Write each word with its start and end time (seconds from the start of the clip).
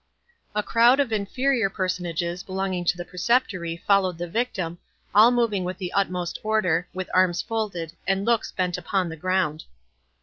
A 0.55 0.63
crowd 0.63 0.99
of 0.99 1.11
inferior 1.11 1.69
personages 1.69 2.41
belonging 2.41 2.85
to 2.85 2.97
the 2.97 3.05
Preceptory 3.05 3.77
followed 3.85 4.17
the 4.17 4.27
victim, 4.27 4.79
all 5.13 5.29
moving 5.29 5.63
with 5.63 5.77
the 5.77 5.93
utmost 5.93 6.39
order, 6.43 6.87
with 6.91 7.07
arms 7.13 7.43
folded, 7.43 7.93
and 8.07 8.25
looks 8.25 8.51
bent 8.51 8.79
upon 8.79 9.09
the 9.09 9.15
ground. 9.15 9.65